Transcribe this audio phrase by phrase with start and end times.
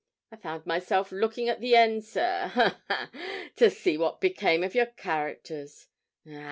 [0.31, 3.11] I found myself looking at the end, sir, ha, ha!
[3.57, 5.89] to see what became of your characters.